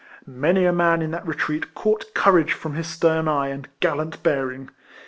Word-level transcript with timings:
Many 0.25 0.65
a 0.65 0.73
man 0.73 1.03
in 1.03 1.11
that 1.11 1.27
retreat 1.27 1.75
caught 1.75 2.15
courage 2.15 2.53
from 2.53 2.73
his 2.73 2.87
stern 2.87 3.27
eye 3.27 3.49
and 3.49 3.67
gallant 3.81 4.23
bearing. 4.23 4.71